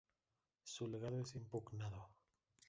[0.63, 2.09] Su legado es impugnado.